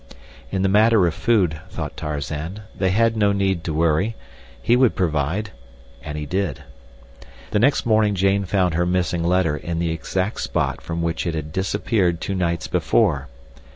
[0.49, 5.51] In the matter of food, thought Tarzan, they had no need to worry—he would provide,
[6.01, 6.63] and he did.
[7.51, 11.35] The next morning Jane found her missing letter in the exact spot from which it
[11.35, 13.27] had disappeared two nights before.